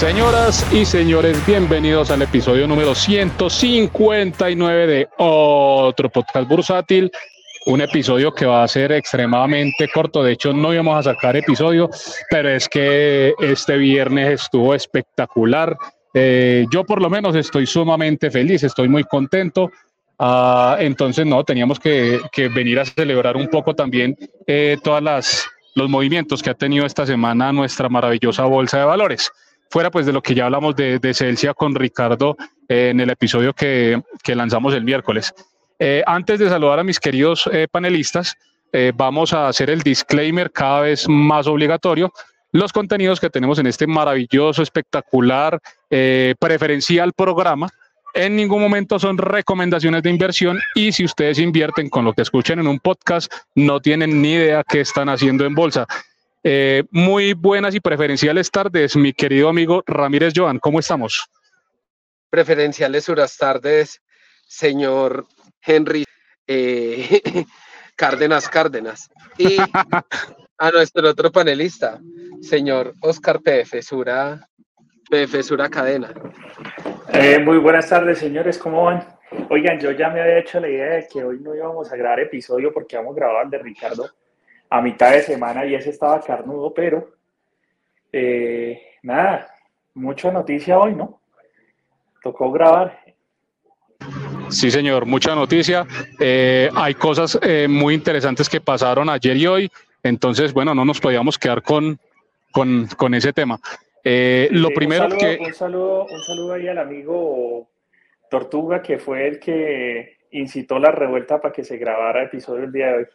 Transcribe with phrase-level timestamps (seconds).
[0.00, 7.12] Señoras y señores, bienvenidos al episodio número 159 de otro podcast bursátil.
[7.66, 10.22] Un episodio que va a ser extremadamente corto.
[10.22, 11.90] De hecho, no íbamos a sacar episodio,
[12.30, 15.76] pero es que este viernes estuvo espectacular.
[16.14, 19.70] Eh, yo por lo menos estoy sumamente feliz, estoy muy contento.
[20.18, 22.22] Ah, entonces, no, teníamos que,
[22.54, 27.06] venir a celebrar un poco también eh, todas las los movimientos que ha tenido esta
[27.06, 29.30] semana nuestra maravillosa bolsa de valores.
[29.70, 32.36] Fuera pues de lo que ya hablamos de, de Celsia con Ricardo
[32.68, 35.32] eh, en el episodio que, lanzamos el miércoles.
[35.78, 38.36] Eh, antes de saludar a mis queridos eh, panelistas,
[38.94, 42.12] vamos a hacer el disclaimer cada vez más obligatorio.
[42.52, 47.68] Los contenidos que tenemos en este maravilloso, espectacular, preferencial programa
[48.14, 52.58] en ningún momento son recomendaciones de inversión y si ustedes invierten con lo que escuchen
[52.58, 55.86] en un podcast, no tienen ni idea qué están haciendo en bolsa.
[56.42, 61.28] Eh, muy buenas y preferenciales tardes, mi querido amigo Ramírez Joan, ¿cómo estamos?
[62.30, 64.00] Preferenciales buenas tardes,
[64.46, 65.26] señor
[65.60, 66.04] Henry
[66.46, 67.20] eh,
[67.96, 69.10] Cárdenas Cárdenas.
[69.36, 69.58] Y
[70.58, 72.00] a nuestro otro panelista,
[72.40, 74.48] señor Oscar PF Sura,
[75.10, 76.14] PF Sura Cadena.
[77.12, 79.06] Eh, muy buenas tardes, señores, ¿cómo van?
[79.50, 82.20] Oigan, yo ya me había hecho la idea de que hoy no íbamos a grabar
[82.20, 84.10] episodio porque vamos a grabar el de Ricardo
[84.70, 87.10] a mitad de semana y ese estaba carnudo, pero
[88.12, 89.48] eh, nada,
[89.94, 91.20] mucha noticia hoy, ¿no?
[92.22, 92.98] Tocó grabar.
[94.48, 95.86] Sí, señor, mucha noticia.
[96.18, 99.70] Eh, hay cosas muy interesantes que pasaron ayer y hoy,
[100.02, 101.98] entonces, bueno, no nos podíamos quedar con,
[102.50, 103.60] con, con ese tema.
[104.02, 105.38] Eh, lo primero que...
[105.40, 107.68] Un saludo, un saludo ahí al amigo
[108.30, 112.72] Tortuga, que fue el que incitó la revuelta para que se grabara el episodio el
[112.72, 113.06] día de hoy.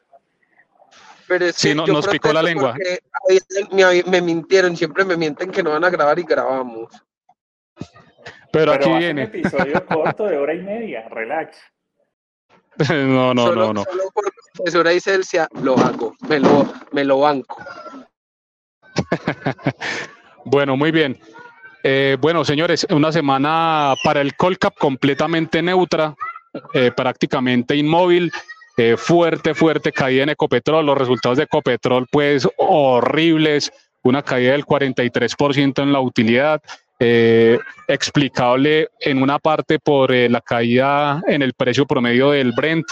[1.27, 2.75] Pero sí, nos picó la lengua.
[3.71, 6.89] Me, mintieron, siempre me mienten que no van a grabar y grabamos.
[8.51, 9.23] Pero, aquí viene.
[9.23, 11.57] Un episodio corto de hora y media, relax.
[12.89, 13.83] no, no, no, no.
[13.83, 17.57] Solo por profesora y Celsia lo hago, me lo, me lo banco.
[20.47, 21.19] Bueno, muy bien.
[21.81, 26.13] Eh, bueno, señores, una semana para el Colcap completamente neutra,
[26.73, 28.31] eh, prácticamente inmóvil,
[28.77, 30.85] eh, fuerte, fuerte caída en Ecopetrol.
[30.85, 33.71] Los resultados de Ecopetrol, pues horribles,
[34.03, 36.61] una caída del 43% en la utilidad,
[36.97, 42.85] explicable en una parte por la caída en el precio promedio del Brent,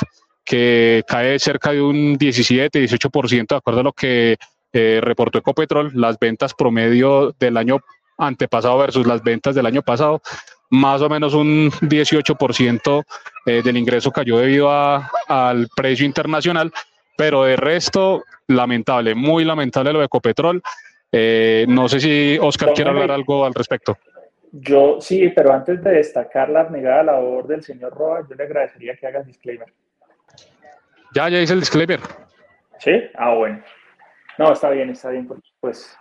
[0.43, 4.37] que cae cerca de un 17-18%, de acuerdo a lo que
[4.73, 7.77] eh, reportó Ecopetrol, las ventas promedio del año
[8.17, 10.21] antepasado versus las ventas del año pasado,
[10.69, 13.03] más o menos un 18%
[13.45, 16.71] eh, del ingreso cayó debido al precio internacional,
[17.17, 20.61] pero de resto, lamentable, muy lamentable lo de Ecopetrol.
[21.11, 23.97] Eh, no sé si Oscar quiere hablar algo al respecto.
[24.51, 28.95] Yo sí, pero antes de destacar la abnegada labor del señor Roa, yo le agradecería
[28.95, 29.67] que haga el disclaimer.
[31.13, 31.99] Ya, ya hice el disclaimer.
[32.79, 32.91] ¿Sí?
[33.15, 33.63] Ah, bueno.
[34.37, 35.97] No, está bien, está bien, porque pues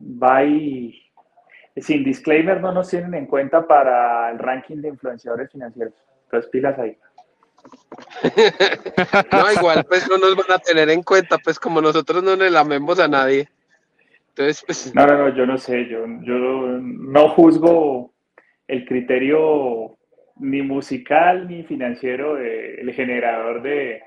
[0.00, 1.02] va y
[1.76, 5.94] sin disclaimer no nos tienen en cuenta para el ranking de influenciadores financieros.
[6.28, 6.96] Entonces, pilas ahí.
[9.32, 12.50] no, igual, pues no nos van a tener en cuenta, pues como nosotros no le
[12.50, 13.48] lamemos a nadie.
[14.28, 14.94] Entonces, pues.
[14.94, 18.12] No, no, no, yo no sé, yo, yo no juzgo
[18.66, 19.96] el criterio
[20.36, 24.02] ni musical ni financiero del generador de,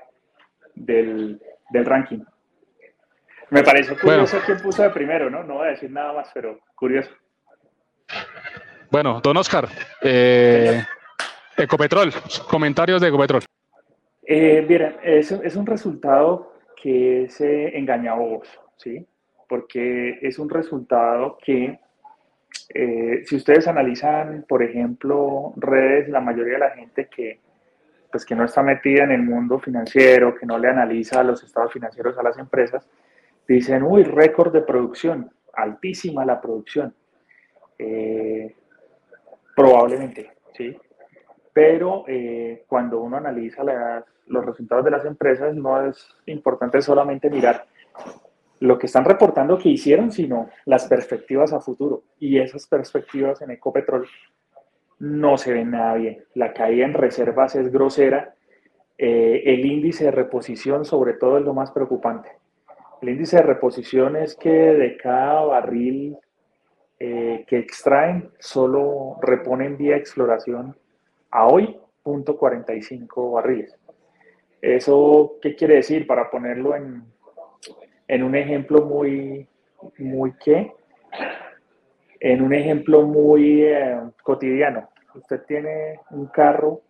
[0.74, 2.20] del, del ranking.
[3.50, 5.42] Me pareció curioso quién puso de primero, ¿no?
[5.42, 7.10] No voy a decir nada más, pero curioso.
[8.90, 9.68] Bueno, don Oscar,
[10.02, 10.82] eh,
[11.56, 12.12] Ecopetrol,
[12.48, 13.42] comentarios de Ecopetrol.
[14.24, 19.06] Eh, miren, es, es, un resultado que se eh, engaña a vos, ¿sí?
[19.48, 21.78] Porque es un resultado que,
[22.74, 27.40] eh, si ustedes analizan, por ejemplo, redes, la mayoría de la gente que,
[28.10, 31.72] pues, que no está metida en el mundo financiero, que no le analiza los estados
[31.72, 32.88] financieros a las empresas,
[33.46, 36.94] dicen, uy, récord de producción, altísima la producción.
[37.78, 38.54] Eh,
[39.54, 40.76] probablemente, ¿sí?
[41.52, 43.62] Pero eh, cuando uno analiza
[44.26, 47.66] los resultados de las empresas, no es importante solamente mirar
[48.60, 52.04] lo que están reportando que hicieron, sino las perspectivas a futuro.
[52.20, 54.06] Y esas perspectivas en Ecopetrol
[55.00, 56.24] no se ven nada bien.
[56.34, 58.34] La caída en reservas es grosera.
[58.96, 62.30] Eh, el índice de reposición, sobre todo, es lo más preocupante.
[63.00, 66.16] El índice de reposición es que de cada barril
[67.00, 70.76] eh, que extraen, solo reponen vía exploración
[71.32, 73.76] a hoy, punto 45 barriles.
[74.60, 76.06] ¿Eso qué quiere decir?
[76.06, 77.02] Para ponerlo en,
[78.06, 79.48] en un ejemplo muy,
[79.98, 80.72] muy que,
[82.20, 86.82] En un ejemplo muy eh, cotidiano, usted tiene un carro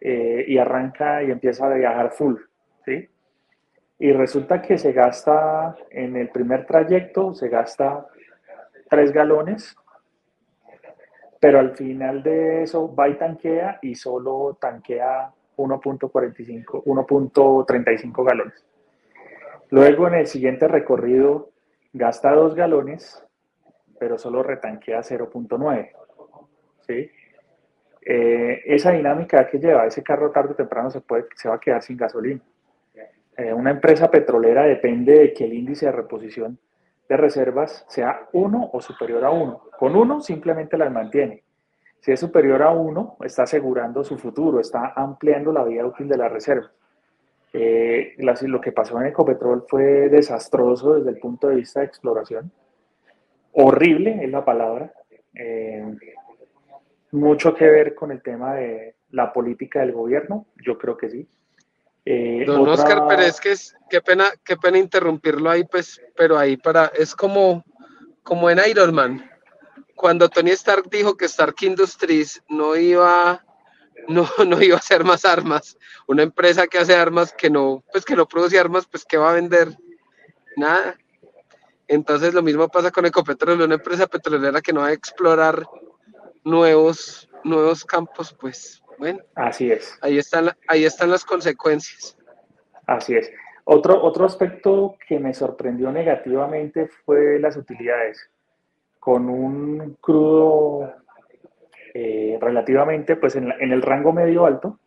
[0.00, 2.36] eh, y arranca y empieza a viajar full,
[2.84, 3.08] ¿sí?
[3.98, 8.06] Y resulta que se gasta en el primer trayecto, se gasta
[8.90, 9.76] tres galones,
[11.46, 18.66] pero al final de eso va y tanquea y solo tanquea 1.45, 1.35 galones.
[19.70, 21.50] Luego en el siguiente recorrido
[21.92, 23.24] gasta dos galones,
[23.96, 25.90] pero solo retanquea 0.9.
[26.84, 27.12] ¿sí?
[28.04, 31.60] Eh, esa dinámica que lleva ese carro tarde o temprano se, puede, se va a
[31.60, 32.40] quedar sin gasolina.
[33.36, 36.58] Eh, una empresa petrolera depende de que el índice de reposición
[37.08, 39.62] de reservas sea 1 o superior a 1.
[39.78, 41.42] Con 1 simplemente las mantiene.
[42.00, 46.16] Si es superior a 1, está asegurando su futuro, está ampliando la vida útil de
[46.16, 46.70] la reserva.
[47.52, 52.52] Eh, lo que pasó en Ecopetrol fue desastroso desde el punto de vista de exploración.
[53.52, 54.92] Horrible es la palabra.
[55.34, 55.96] Eh,
[57.12, 61.26] mucho que ver con el tema de la política del gobierno, yo creo que sí.
[62.08, 66.38] Eh, Don Oscar, pero es que es, qué pena, qué pena interrumpirlo ahí, pues, pero
[66.38, 67.64] ahí para, es como,
[68.22, 69.28] como en Iron Man,
[69.96, 73.44] cuando Tony Stark dijo que Stark Industries no iba,
[74.06, 75.76] no, no iba a hacer más armas,
[76.06, 79.30] una empresa que hace armas que no, pues que no produce armas, pues que va
[79.30, 79.76] a vender
[80.56, 80.96] nada.
[81.88, 85.66] Entonces lo mismo pasa con Ecopetrol, una empresa petrolera que no va a explorar
[86.44, 89.20] nuevos, nuevos campos, pues bueno.
[89.34, 89.98] Así es.
[90.02, 92.16] Ahí están, ahí están las consecuencias.
[92.86, 93.30] Así es.
[93.64, 98.30] Otro, otro aspecto que me sorprendió negativamente fue las utilidades
[99.00, 100.92] con un crudo
[101.94, 104.80] eh, relativamente pues en, el rango medio alto,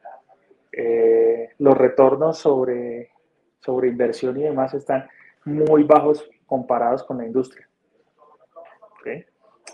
[0.71, 3.11] eh, los retornos sobre,
[3.59, 5.09] sobre inversión y demás están
[5.43, 7.67] muy bajos comparados con la industria.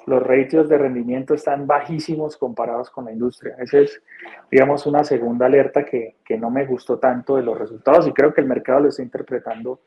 [0.05, 3.55] Los ratios de rendimiento están bajísimos comparados con la industria.
[3.59, 4.01] Esa es,
[4.51, 8.33] digamos, una segunda alerta que, que, no me gustó tanto de los resultados y creo
[8.33, 9.79] que el mercado lo está interpretando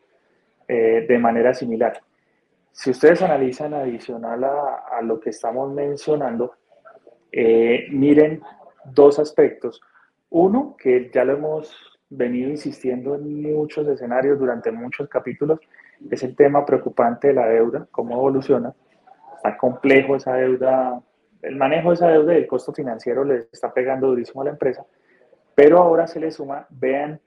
[0.71, 2.03] eh, de manera similar.
[2.73, 6.53] Si ustedes analizan adicional a, lo que estamos mencionando,
[7.33, 8.43] eh, miren
[8.85, 9.81] dos aspectos.
[10.29, 15.59] Uno, que ya lo hemos venido insistiendo en muchos escenarios durante muchos capítulos,
[16.11, 18.75] es el tema preocupante de la deuda, cómo evoluciona.
[19.39, 21.01] Está complejo esa deuda,
[21.43, 24.51] el manejo de esa deuda y el costo financiero le está pegando durísimo a la
[24.51, 24.85] empresa,
[25.55, 27.21] pero ahora se le suma, vean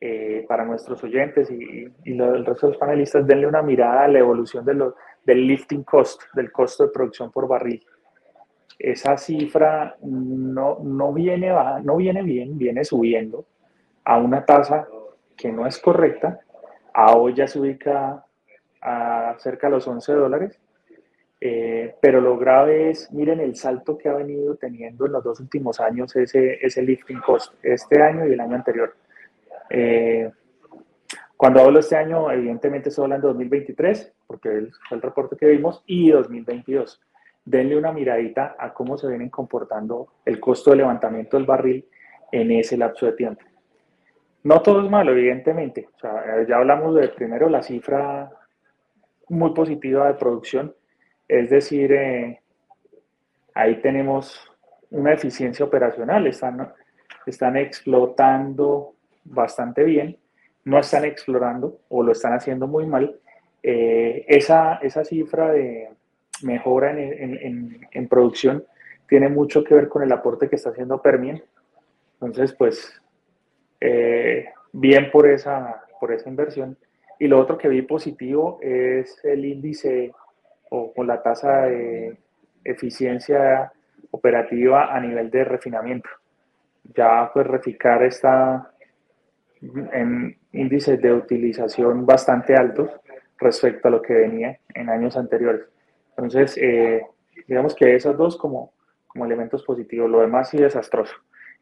[0.00, 4.08] eh, para nuestros oyentes y, y el resto de los panelistas, denle una mirada a
[4.08, 7.84] la evolución de lo, del lifting cost, del costo de producción por barril.
[8.78, 13.44] Esa cifra no, no, viene, no viene bien, viene subiendo
[14.04, 14.88] a una tasa
[15.36, 16.40] que no es correcta.
[16.94, 18.24] A hoy ya se ubica
[18.80, 20.58] a cerca de los 11 dólares.
[21.42, 25.40] Eh, pero lo grave es, miren el salto que ha venido teniendo en los dos
[25.40, 28.94] últimos años ese, ese lifting cost, este año y el año anterior.
[29.70, 30.30] Eh,
[31.36, 35.82] cuando hablo este año, evidentemente estoy hablando de 2023, porque fue el reporte que vimos,
[35.86, 37.00] y 2022.
[37.46, 41.88] Denle una miradita a cómo se vienen comportando el costo de levantamiento del barril
[42.30, 43.42] en ese lapso de tiempo.
[44.42, 45.88] No todo es malo, evidentemente.
[46.46, 48.30] ya hablamos de primero la cifra
[49.30, 50.74] muy positiva de producción,
[51.30, 52.40] es decir, eh,
[53.54, 54.50] ahí tenemos
[54.90, 56.72] una eficiencia operacional, están,
[57.24, 60.18] están explotando bastante bien,
[60.64, 63.16] no están explorando o lo están haciendo muy mal.
[63.62, 65.90] Eh, esa, esa cifra de
[66.42, 68.64] mejora en, en, producción
[69.06, 71.40] tiene mucho que ver con el aporte que está haciendo Permian.
[72.14, 73.00] Entonces, pues,
[73.80, 76.76] eh, bien por esa, por esa inversión.
[77.20, 80.12] Y lo otro que vi positivo es el índice
[80.70, 82.16] o, con la tasa de
[82.64, 83.72] eficiencia
[84.10, 86.08] operativa a nivel de refinamiento.
[86.94, 88.72] Ya pues Reficar está
[89.92, 92.90] en índices de utilización bastante altos
[93.38, 95.66] respecto a lo que venía en años anteriores.
[96.10, 97.06] Entonces, eh,
[97.46, 98.72] digamos que esos dos como,
[99.06, 101.14] como elementos positivos, lo demás sí desastroso.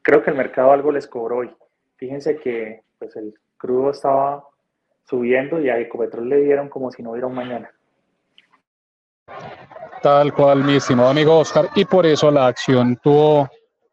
[0.02, 1.50] Creo que el mercado algo les cobró hoy.
[1.96, 4.44] Fíjense que pues, el crudo estaba
[5.04, 7.70] subiendo y a Ecopetrol le dieron como si no hubiera un mañana.
[10.02, 13.48] Tal cual, mi estimado amigo Oscar, y por eso la acción tuvo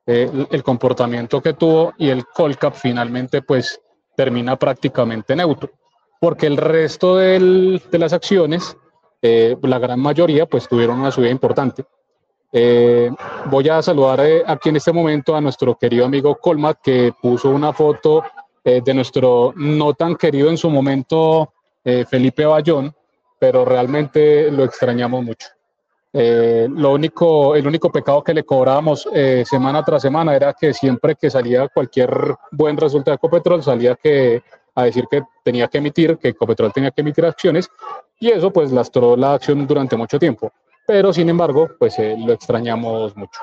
[0.06, 3.82] eh, el comportamiento que tuvo y el Colcap finalmente pues
[4.16, 5.72] termina prácticamente neutro,
[6.20, 8.78] porque el resto de las acciones,
[9.22, 11.86] eh, la gran mayoría, pues tuvieron una subida importante.
[12.52, 13.10] Eh,
[13.46, 17.74] voy a saludar aquí en este momento a nuestro querido amigo Colmat, que puso una
[17.74, 18.24] foto
[18.64, 22.96] de nuestro no tan querido en su momento Felipe Bayón,
[23.40, 25.48] pero realmente lo extrañamos mucho.
[26.18, 30.74] Eh, lo único, el único pecado que le cobrábamos eh, semana tras semana era que
[30.74, 32.10] siempre que salía cualquier
[32.52, 34.42] buen resultado de Ecopetrol, salía que,
[34.76, 37.70] a decir que tenía que emitir, que Ecopetrol tenía que emitir acciones,
[38.18, 40.54] y eso pues lastró la acción durante mucho tiempo.
[40.88, 43.42] Pero sin embargo, pues lo extrañamos mucho.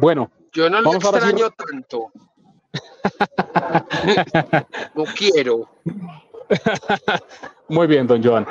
[0.00, 0.30] bueno.
[0.54, 2.12] Yo no lo extraño tanto.
[4.94, 5.68] no quiero.
[7.68, 8.46] Muy bien, don Joan.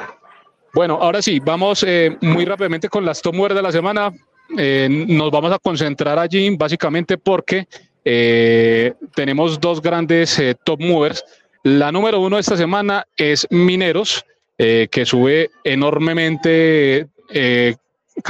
[0.73, 4.11] Bueno, ahora sí, vamos eh, muy rápidamente con las top de la semana.
[4.57, 7.67] Eh, nos vamos a concentrar allí básicamente porque
[8.05, 11.23] eh, tenemos dos grandes top movers.
[11.63, 14.25] La número uno de esta semana es Mineros,
[14.57, 17.07] que sube enormemente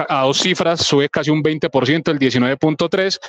[0.07, 3.19] a dos cifras, sube casi un 20%, el 19.3%.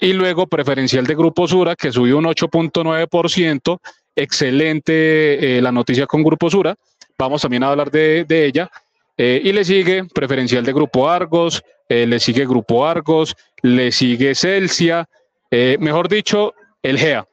[0.00, 3.80] Y luego preferencial de Grupo Sura, que subió un 8.9%.
[4.18, 6.76] Excelente la noticia con Grupo Sura
[7.18, 8.70] vamos también a hablar de, ella.
[9.16, 14.34] Eh, y le sigue preferencial de Grupo Argos, eh, le sigue Grupo Argos, le sigue
[14.34, 15.08] Celsia,
[15.50, 17.26] eh, mejor dicho, el GEA.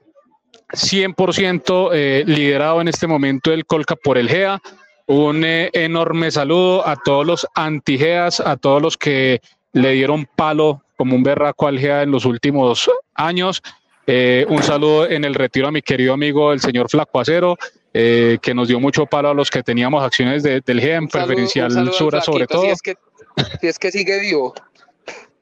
[0.74, 4.60] 100% liderado en este momento el Colca por el GEA.
[5.06, 9.42] Un enorme saludo a todos los anti-GEAs, a todos los que
[9.74, 13.62] le dieron palo como un berraco al GEA en los últimos años.
[14.08, 17.58] Un saludo en el retiro a mi querido amigo el señor Flaco Acero,
[17.98, 22.20] eh, que nos dio mucho palo a los que teníamos acciones del GEM, preferencial Sura
[22.20, 22.64] sobre todo.
[22.64, 22.96] Si es, que,
[23.62, 24.54] si es que sigue vivo.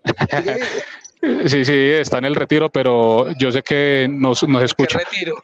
[1.46, 4.98] Sí, sí, está en el retiro, pero yo sé que nos, nos escucha.
[5.00, 5.42] ¿Qué retiro?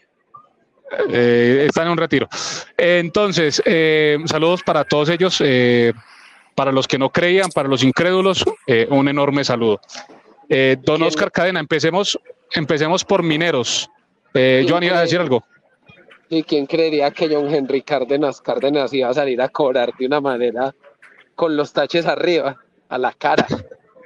[1.09, 2.27] Eh, está en un retiro.
[2.75, 5.41] Entonces, eh, saludos para todos ellos,
[6.53, 8.43] para los que no creían, para los incrédulos,
[8.89, 9.79] un enorme saludo.
[10.79, 12.19] don Oscar Cadena, empecemos,
[12.51, 13.89] empecemos por mineros.
[14.33, 15.43] Joan, iba a decir algo.
[16.29, 20.21] ¿Y quién creería que John Henry Cárdenas Cárdenas iba a salir a cobrar de una
[20.21, 20.75] manera
[21.35, 22.55] con los taches arriba,
[22.87, 23.47] a la cara?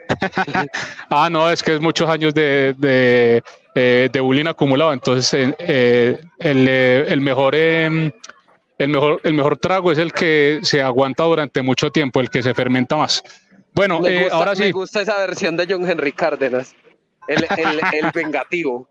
[1.10, 3.44] ah, no, es que es muchos años de, de,
[3.76, 4.94] eh, de bullying acumulado.
[4.94, 8.12] Entonces, eh, eh, el, el, mejor, em,
[8.78, 12.44] el, mejor, el mejor trago es el que se aguanta durante mucho tiempo, el que
[12.44, 13.24] se fermenta más.
[13.74, 14.64] Bueno, ahora sí.
[14.64, 16.76] Me gusta esa versión de John Henry Cárdenas,
[17.28, 18.88] el, el, el vengativo.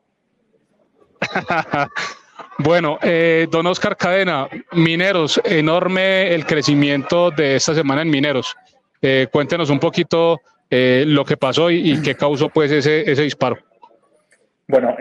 [2.59, 8.55] Bueno, eh, don Oscar Cadena, Mineros, enorme el crecimiento de esta semana en Mineros.
[9.01, 13.59] Eh, cuéntenos un poquito eh, lo que pasó y, qué causó pues ese, ese disparo.
[14.69, 14.97] Bueno,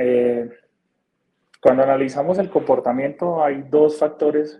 [1.62, 4.60] cuando analizamos el comportamiento hay dos factores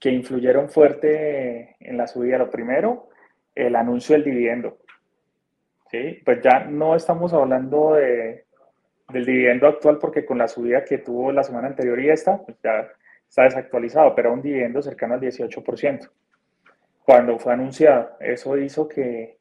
[0.00, 2.38] que influyeron fuerte en la subida.
[2.38, 3.10] Lo primero,
[3.54, 4.78] el anuncio del dividendo.
[6.24, 8.44] Pues ya no estamos hablando de,
[9.08, 12.56] del dividendo actual porque con la subida que tuvo la semana anterior y esta, pues
[12.62, 12.88] ya
[13.28, 16.10] está desactualizado, pero un dividendo cercano al 18%.
[17.04, 19.38] Cuando fue anunciado, eso hizo que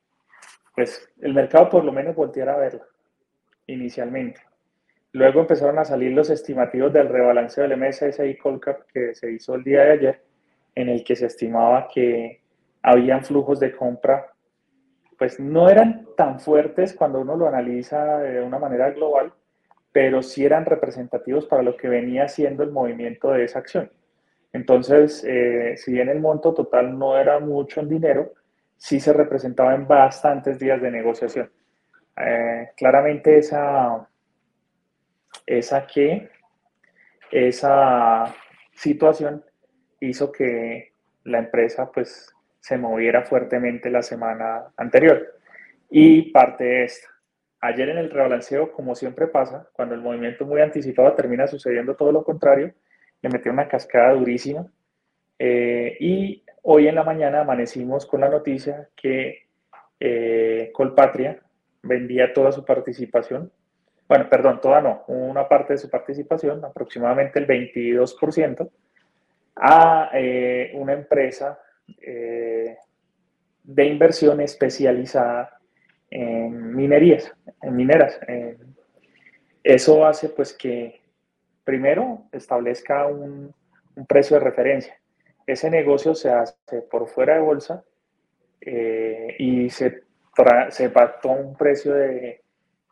[0.75, 2.83] pues, el mercado por lo menos volteara a verlo
[3.67, 4.41] inicialmente.
[5.13, 9.63] Luego empezaron a salir los estimativos del rebalanceo del MSCI Colcap que se hizo el
[9.63, 10.23] día de ayer,
[10.75, 12.41] en el que se estimaba que
[12.81, 14.32] habían flujos de compra,
[15.17, 19.33] pues no eran tan fuertes cuando uno lo analiza de una manera global,
[19.91, 23.91] pero sí eran representativos para lo que venía siendo el movimiento de esa acción.
[24.51, 28.33] Entonces, eh, si bien el monto total no era mucho en dinero,
[28.77, 31.51] sí se representaba en bastantes días de negociación.
[32.17, 34.07] Eh, claramente esa,
[35.45, 35.87] esa
[37.31, 38.35] esa
[38.73, 39.43] situación
[39.99, 40.93] hizo que
[41.23, 42.32] la empresa pues
[42.63, 45.33] se moviera fuertemente la semana anterior
[45.89, 47.09] y parte de esta.
[47.59, 52.13] Ayer en el rebalanceo, como siempre pasa, cuando el movimiento muy anticipado termina sucediendo todo
[52.13, 52.73] lo contrario,
[53.21, 54.65] le metió una cascada durísima.
[55.37, 59.49] Eh, y hoy en la mañana amanecimos con la noticia que
[59.99, 61.41] eh, Colpatria
[61.81, 63.51] vendía toda su participación,
[64.07, 68.69] bueno, perdón, toda no, una parte de su participación, aproximadamente el 22%,
[69.57, 75.59] a eh, una empresa de inversión especializada
[76.09, 78.19] en minerías, en mineras.
[79.63, 81.03] eso hace pues que
[81.63, 83.53] primero establezca un,
[84.07, 84.99] precio de referencia.
[85.45, 87.83] Ese negocio se hace por fuera de bolsa
[88.59, 90.03] eh, y se,
[90.69, 92.41] se pactó un precio de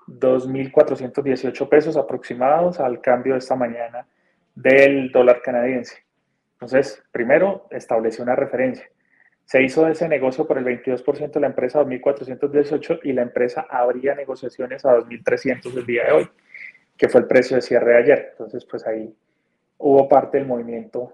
[0.08, 4.06] 2.418 pesos aproximados al cambio de esta mañana
[4.54, 6.04] del dólar canadiense.
[6.62, 8.88] Entonces, primero estableció una referencia.
[9.46, 13.66] Se hizo ese negocio por el 22% de la empresa a 2.418 y la empresa
[13.68, 16.30] abría negociaciones a 2.300 el día de hoy,
[16.96, 18.28] que fue el precio de cierre de ayer.
[18.34, 19.12] Entonces, pues ahí
[19.80, 21.14] hubo parte del movimiento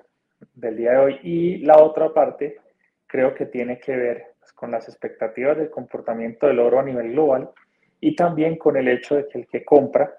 [0.54, 1.20] del día de hoy.
[1.24, 2.58] Y la otra parte
[3.08, 7.52] creo que tiene que ver con las expectativas del comportamiento del oro a nivel global
[8.02, 10.14] y también con el hecho de que el que compra,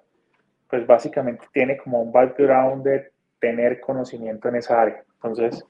[0.71, 5.03] pues básicamente tiene como un background de tener conocimiento en esa área.
[5.15, 5.65] Entonces,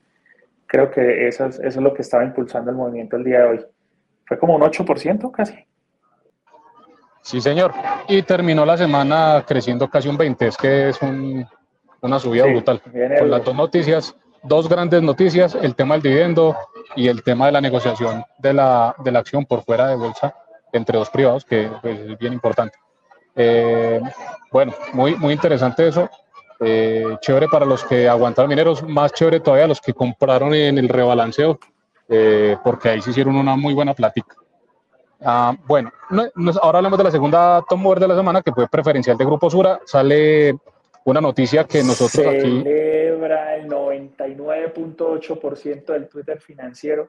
[0.67, 3.47] creo que eso es, eso es lo que estaba impulsando el movimiento el día de
[3.47, 3.67] hoy.
[4.27, 5.67] Fue como un 8% casi.
[7.23, 7.73] Sí, señor.
[8.09, 10.47] Y terminó la semana creciendo casi un 20%.
[10.47, 10.99] Es que es
[12.01, 12.81] una subida brutal.
[13.19, 16.57] Con las dos noticias, dos grandes noticias, el tema del dividendo
[16.97, 20.35] y el tema de la negociación de la, de la acción por fuera de bolsa
[20.73, 22.79] entre dos privados, que pues, es bien importante.
[23.35, 24.01] Eh,
[24.51, 26.11] bueno, muy, muy interesante eso.
[26.61, 30.89] Eh, chévere para los que aguantaron mineros, más chévere todavía los que compraron en el
[30.89, 31.59] rebalanceo,
[32.09, 34.35] eh, porque ahí se hicieron una muy buena plática.
[35.21, 35.93] Ah, bueno,
[36.63, 39.49] ahora hablamos de la segunda Tom Mover de la semana, que fue preferencial de Grupo
[39.51, 39.81] Sura.
[39.85, 40.57] Sale
[41.05, 42.63] una noticia que nosotros aquí...
[42.63, 47.09] Celebra el 99.8% del Twitter financiero.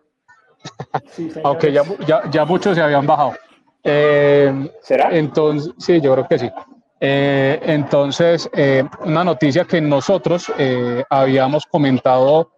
[1.44, 3.34] Aunque ya, ya, ya, muchos se habían bajado.
[3.84, 5.15] Eh, ¿Será?
[5.15, 6.51] Entonces, sí, yo creo que sí.
[7.01, 10.51] Eh, entonces, eh, una noticia que nosotros
[11.10, 12.51] habíamos comentado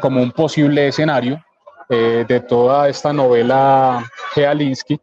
[0.00, 1.42] como un posible escenario
[1.88, 4.04] de toda esta novela
[4.34, 5.00] Gealinsky,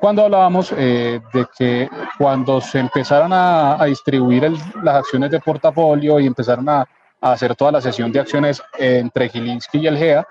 [0.00, 1.22] cuando hablábamos de
[1.56, 4.50] que cuando se empezaran a, distribuir
[4.82, 6.80] las acciones de portafolio y empezaron a,
[7.20, 10.26] a, hacer toda la sesión de acciones entre Gilinski y el GEA,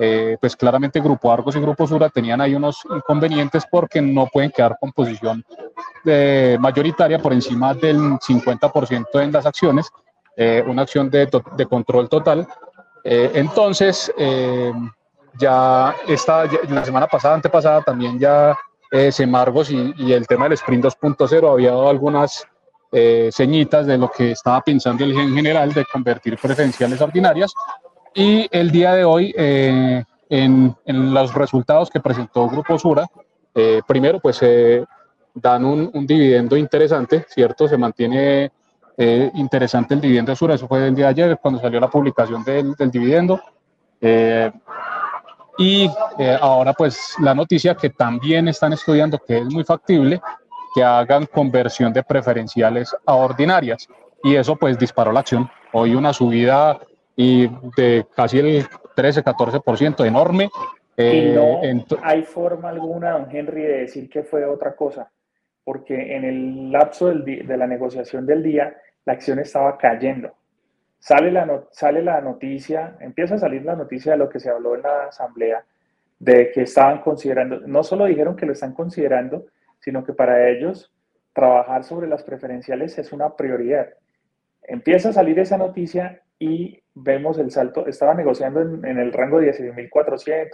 [0.00, 4.52] eh, pues claramente Grupo Argos y Grupo Sura tenían ahí unos inconvenientes porque no pueden
[4.52, 5.44] quedar con posición
[6.04, 9.90] de mayoritaria por encima del 50% en las acciones,
[10.36, 11.28] eh, una acción de,
[11.68, 12.46] control total.
[13.02, 14.12] Eh, entonces,
[15.36, 18.56] ya esta, la semana pasada, antepasada, también ya
[19.10, 22.46] Semargos y, y, el tema del Sprint 2.0 había dado algunas
[23.30, 27.52] señitas de lo que estaba pensando el en general de convertir preferenciales ordinarias
[28.14, 33.06] y el día de hoy, eh, en, en, los resultados que presentó Grupo Sura,
[33.54, 34.84] eh, primero, pues eh,
[35.34, 37.68] dan un, un, dividendo interesante, ¿cierto?
[37.68, 38.50] Se mantiene
[39.34, 42.42] interesante el dividendo de Sura, eso fue el día de ayer, cuando salió la publicación
[42.42, 43.40] del, del dividendo.
[45.56, 45.88] y
[46.40, 50.20] ahora, pues, la noticia que también están estudiando, que es muy factible,
[50.74, 53.86] que hagan conversión de preferenciales a ordinarias.
[54.24, 55.48] Y eso, pues, disparó la acción.
[55.72, 56.80] Hoy una subida
[57.20, 58.64] y de casi el
[58.96, 60.50] 13-14%, enorme.
[60.96, 61.60] Eh, y no
[62.00, 65.10] hay forma alguna, don Henry, de decir que fue otra cosa,
[65.64, 68.72] porque en el lapso del de la negociación del día,
[69.04, 70.32] la acción estaba cayendo.
[71.00, 74.76] Sale la, sale la noticia, empieza a salir la noticia de lo que se habló
[74.76, 75.64] en la asamblea,
[76.20, 79.46] de que estaban considerando, no solo dijeron que lo están considerando,
[79.80, 80.92] sino que para ellos
[81.32, 83.88] trabajar sobre las preferenciales es una prioridad.
[84.62, 89.52] Empieza a salir esa noticia y vemos el salto, estaba negociando en, el rango de
[89.52, 90.50] 16.400,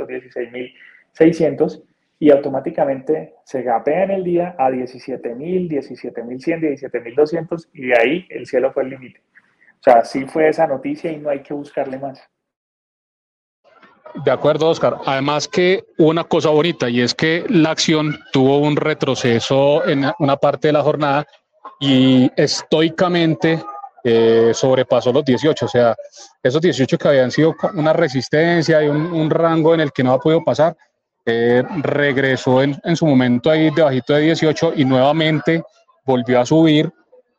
[1.15, 1.83] 16.600
[2.19, 8.47] y automáticamente se gapea en el día a 17.000, 17.100, 17.200 y de ahí el
[8.47, 9.21] cielo fue el límite.
[9.81, 12.23] O sea, sí fue esa noticia y no hay que buscarle más.
[14.25, 14.97] De acuerdo, Oscar.
[15.07, 20.37] Además que una cosa bonita y es que la acción tuvo un retroceso en una
[20.37, 21.27] parte de la jornada
[21.81, 23.61] y estoicamente
[24.53, 25.97] sobrepasó los 18, o sea,
[26.43, 30.21] esos 18 que habían sido una resistencia y un, rango en el que no ha
[30.21, 30.77] podido pasar,
[31.25, 35.63] eh, regresó en, su momento ahí debajito de 18 y nuevamente
[36.05, 36.93] volvió a subir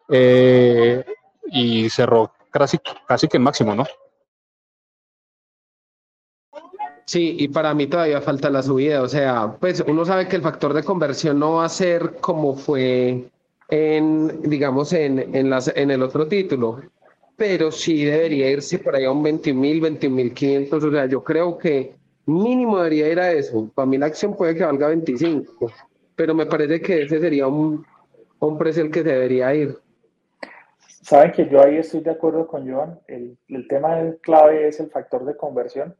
[0.09, 1.05] eh,
[1.51, 3.85] y cerró casi, casi que el máximo, ¿no?
[7.05, 10.41] Sí, y para mí todavía falta la subida, o sea, pues uno sabe que el
[10.41, 13.29] factor de conversión no va a ser como fue
[13.69, 16.81] en, digamos, en, en, las, en el otro título,
[17.35, 21.95] pero sí debería irse por ahí a un 20.000, 21.500, o sea, yo creo que
[22.25, 23.69] mínimo debería ir a eso.
[23.73, 25.71] Para mí la acción puede que valga 25,
[26.15, 27.85] pero me parece que ese sería un,
[28.39, 29.77] un precio el que debería ir.
[31.01, 32.99] Saben que yo ahí estoy de acuerdo con Joan.
[33.07, 35.95] El, el tema clave es el factor de conversión.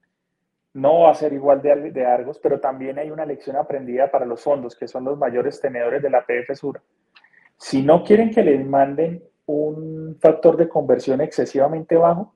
[0.74, 4.26] No va a ser igual de, de Argos, pero también hay una lección aprendida para
[4.26, 6.82] los fondos, que son los mayores tenedores de la PF Sur.
[7.58, 12.34] Si no quieren que les manden un factor de conversión excesivamente bajo,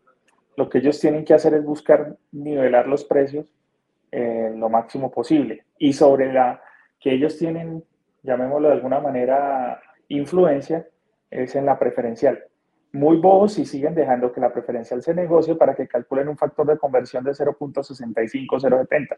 [0.56, 3.54] lo que ellos tienen que hacer es buscar nivelar los precios
[4.12, 5.66] eh, lo máximo posible.
[5.78, 6.62] Y sobre la
[7.00, 7.84] que ellos tienen,
[8.24, 10.88] llamémoslo de alguna manera, influencia,
[11.30, 12.44] es en la preferencial.
[12.92, 16.66] Muy bobos si siguen dejando que la preferencial se negocie para que calculen un factor
[16.66, 19.18] de conversión de 0.65-0.70.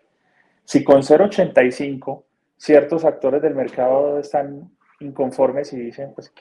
[0.66, 2.24] Si con 0.85
[2.58, 4.70] ciertos actores del mercado están
[5.02, 6.34] inconformes y dicen pues,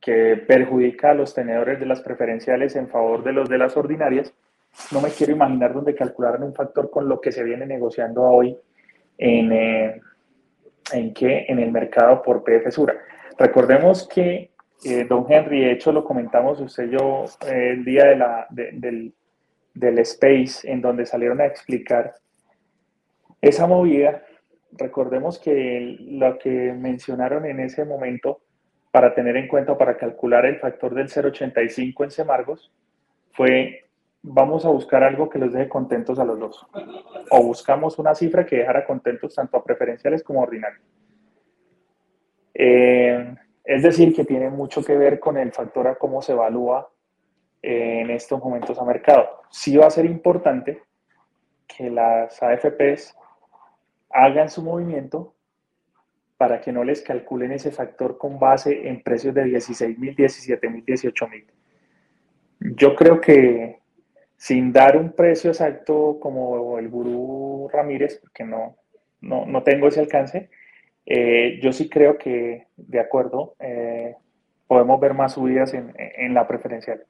[0.00, 4.32] que, perjudica a los tenedores de las preferenciales en favor de los de las ordinarias.
[4.92, 8.56] No me quiero imaginar dónde calcularan un factor con lo que se viene negociando hoy
[9.16, 10.00] en, eh,
[10.92, 11.46] en, qué?
[11.48, 12.94] en el mercado por PF Sura.
[13.38, 14.50] Recordemos que,
[14.84, 19.14] eh, don Henry, de hecho lo comentamos usted yo eh, el día de la, del,
[19.72, 22.14] del Space, en donde salieron a explicar
[23.40, 24.22] esa movida.
[24.76, 28.40] Recordemos que lo que mencionaron en ese momento
[28.90, 32.72] para tener en cuenta, para calcular el factor del 0,85 en Semargos,
[33.32, 33.84] fue
[34.26, 36.66] vamos a buscar algo que los deje contentos a los dos.
[37.30, 40.82] O buscamos una cifra que dejara contentos tanto a preferenciales como a ordinarios.
[42.54, 43.34] Eh,
[43.64, 46.90] es decir, que tiene mucho que ver con el factor a cómo se evalúa
[47.60, 49.42] en estos momentos a mercado.
[49.50, 50.82] Sí va a ser importante
[51.66, 53.16] que las AFPs
[54.14, 55.34] hagan su movimiento
[56.36, 60.70] para que no les calculen ese factor con base en precios de 16 mil, 17
[60.70, 61.44] mil, 18 mil.
[62.60, 63.80] Yo creo que
[64.36, 68.76] sin dar un precio exacto como el gurú Ramírez, porque no,
[69.20, 70.48] no, tengo ese alcance,
[71.06, 74.14] eh, yo sí creo que, de acuerdo, eh,
[74.66, 77.04] podemos ver más subidas en, en la preferencial.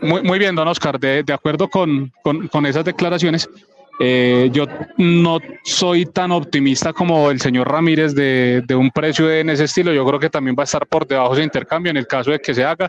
[0.00, 3.48] Muy, muy bien, don Oscar, de, de acuerdo con, con, con, esas declaraciones.
[4.02, 4.64] Eh, yo
[4.96, 9.92] no soy tan optimista como el señor Ramírez de, de, un precio en ese estilo.
[9.92, 12.40] Yo creo que también va a estar por debajo de intercambio en el caso de
[12.40, 12.88] que se haga.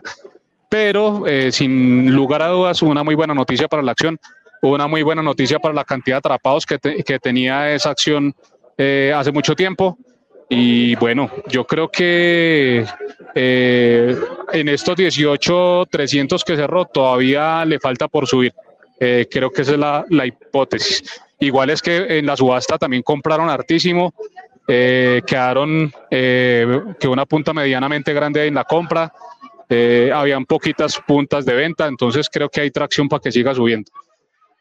[0.70, 4.18] Pero eh, sin lugar a dudas, una muy buena noticia para la acción,
[4.62, 8.34] una muy buena noticia para la cantidad de atrapados que, que tenía esa acción
[8.78, 9.98] eh, hace mucho tiempo.
[10.48, 12.86] Y bueno, yo creo que
[13.34, 14.16] eh,
[14.52, 18.52] en estos 18, 300 que cerró, todavía le falta por subir.
[19.04, 21.02] Eh, creo que esa es la, la, hipótesis.
[21.40, 24.14] Igual es que en la subasta también compraron hartísimo,
[24.68, 29.12] eh, quedaron que una punta medianamente grande en la compra,
[30.14, 33.90] habían poquitas puntas de venta, entonces creo que hay tracción para que siga subiendo.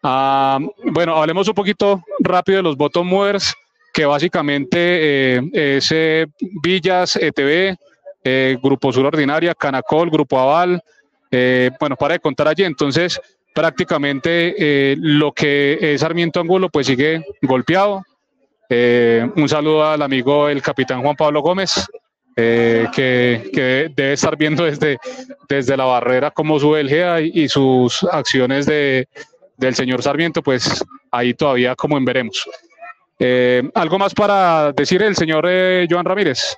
[0.02, 3.54] Ah, bueno, hablemos un poquito rápido de los bottom movers
[3.94, 10.82] que básicamente eh, es eh, Villas, eh, Grupo Sur Ordinaria, Canacol, Grupo Aval,
[11.80, 13.20] bueno, para de contar allí, entonces
[13.54, 18.04] prácticamente lo que es Sarmiento Angulo pues sigue golpeado.
[18.70, 21.86] un saludo al amigo el capitán Juan Pablo Gómez,
[22.36, 22.90] que,
[23.54, 24.98] que, debe estar viendo desde,
[25.50, 29.08] desde la barrera cómo sube el y, sus acciones de,
[29.58, 32.44] del señor Sarmiento, pues ahí todavía como en veremos.
[33.20, 36.58] Eh, ¿Algo más para decir el señor eh, Joan Ramírez?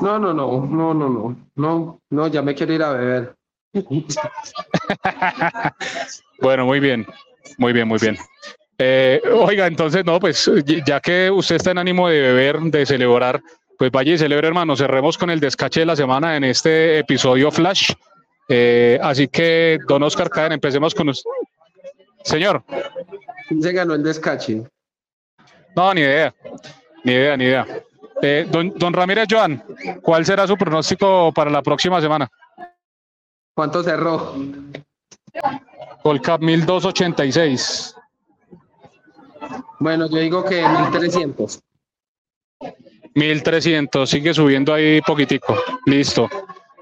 [0.00, 3.34] No, no, no, no, no, no, no, no, ya me quiero ir a beber.
[6.40, 7.06] bueno, muy bien,
[7.58, 8.16] muy bien, muy bien.
[8.78, 10.50] Eh, oiga, entonces, no, pues
[10.86, 13.42] ya que usted está en ánimo de beber, de celebrar,
[13.78, 14.76] pues vaya y celebre, hermano.
[14.76, 17.92] Cerremos con el descache de la semana en este episodio Flash.
[19.02, 21.30] así que, don Oscar Caden, empecemos con usted.
[22.24, 22.64] Señor.
[23.60, 24.62] Se ganó el descache.
[25.76, 26.34] No, ni idea.
[27.04, 27.66] Ni idea, ni idea.
[28.22, 29.62] Eh, don, don, Ramírez Joan,
[30.00, 32.30] ¿cuál será su pronóstico para la próxima semana?
[33.54, 34.34] ¿Cuánto cerró?
[36.02, 37.96] Colcap 1286.
[39.78, 41.60] Bueno, yo digo que 1300.
[43.14, 45.56] 1300, sigue subiendo ahí poquitico.
[45.86, 46.28] Listo.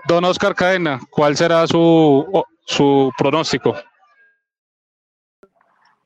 [0.08, 3.76] Don Oscar Cadena, ¿cuál será su, su pronóstico?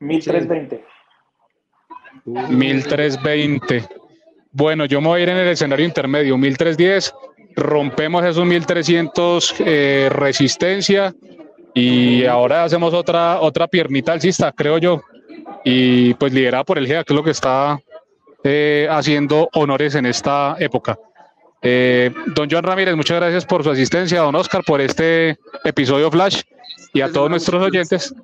[0.01, 0.85] 1320.
[2.25, 3.89] 1320.
[4.51, 7.15] Bueno, yo me voy a ir en el escenario intermedio, 1310.
[7.57, 11.15] Rompemos esos 1300 eh, resistencia
[11.75, 15.03] y ahora hacemos otra, otra piernita alcista, creo yo.
[15.65, 17.79] Y pues liderada por el GEA, que es lo que está
[18.45, 20.99] eh, haciendo honores en esta época.
[21.63, 26.43] Eh, don Joan Ramírez, muchas gracias por su asistencia, don Oscar, por este episodio Flash
[26.93, 28.15] y a todos nuestros oyentes.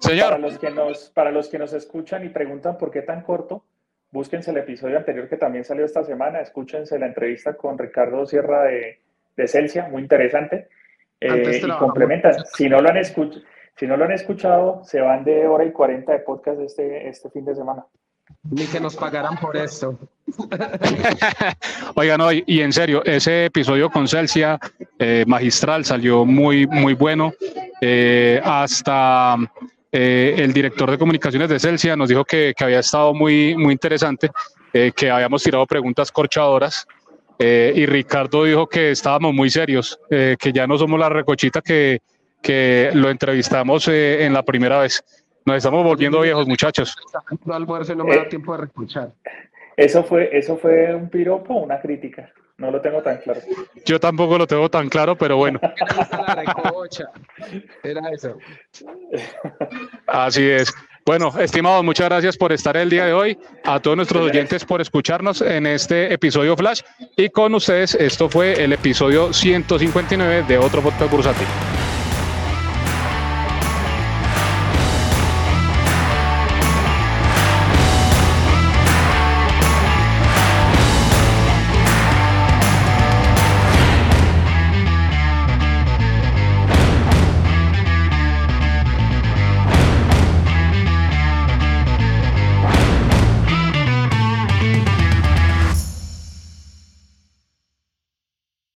[0.00, 0.30] Señor.
[0.30, 3.64] Para los, que nos, para los que nos escuchan y preguntan por qué tan corto,
[4.10, 8.64] búsquense el episodio anterior que también salió esta semana, escúchense la entrevista con Ricardo Sierra
[8.64, 9.00] de,
[9.36, 10.68] de Celsia, muy interesante.
[11.20, 12.34] Eh, y complementan.
[12.54, 13.44] Si no, lo han escuchado,
[13.76, 17.30] si no lo han escuchado, se van de hora y cuarenta de podcast este, este
[17.30, 17.84] fin de semana.
[18.50, 19.98] Ni que nos pagaran por esto.
[21.94, 24.58] Oigan, no, y, en serio, ese episodio con Celsia
[24.98, 27.32] eh, magistral salió muy, muy bueno.
[27.80, 29.36] Eh, hasta
[29.90, 33.72] eh, el director de comunicaciones de Celsia nos dijo que, que había estado muy, muy
[33.72, 34.30] interesante,
[34.72, 36.86] eh, que habíamos tirado preguntas corchadoras.
[37.38, 42.00] Eh, y Ricardo dijo que estábamos muy serios, que ya no somos la recochita que,
[42.42, 45.04] que lo entrevistamos en la primera vez.
[45.46, 46.96] Nos estamos volviendo viejos, muchachos.
[47.48, 49.12] Almuerzo no me da tiempo de recochar.
[49.78, 52.32] Eso fue, eso fue un piropo o una crítica.
[52.56, 53.40] No lo tengo tan claro.
[53.84, 55.60] Yo tampoco lo tengo tan claro, pero bueno.
[57.84, 58.36] Era eso.
[60.08, 60.74] Así es.
[61.06, 63.38] Bueno, estimados, muchas gracias por estar el día de hoy.
[63.62, 66.80] A todos nuestros oyentes por escucharnos en este episodio Flash.
[67.16, 71.46] Y con ustedes, esto fue el episodio 159 de otro podcast bursátil.